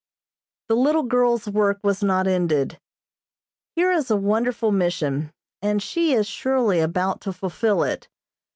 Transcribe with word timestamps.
The 0.67 0.75
little 0.75 1.03
girl's 1.03 1.45
work 1.47 1.79
was 1.83 2.01
not 2.01 2.25
ended. 2.25 2.79
Hers 3.77 4.05
is 4.05 4.09
a 4.09 4.15
wonderful 4.15 4.71
mission, 4.71 5.31
and 5.61 5.79
she 5.79 6.13
is 6.13 6.25
surely 6.25 6.79
about 6.79 7.21
to 7.21 7.31
fulfill 7.31 7.83
it. 7.83 8.09